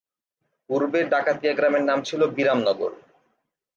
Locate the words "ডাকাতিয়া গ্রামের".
1.11-1.83